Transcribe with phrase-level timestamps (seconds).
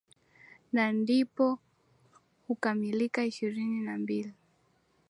[0.73, 1.57] na ndipo
[2.47, 4.33] hukamilika ishirini na mbili